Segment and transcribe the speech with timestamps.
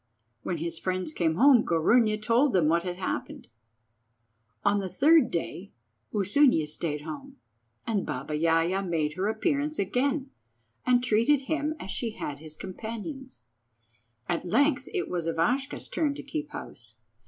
[0.41, 3.47] When his friends came home Gorunia told them what had happened.
[4.65, 5.73] On the third day
[6.11, 7.37] Usunia stayed at home,
[7.85, 10.31] and Baba Yaja made her appearance again,
[10.87, 13.41] and treated him as she had his companions.
[14.27, 16.95] At length it was Ivashka's turn to keep house.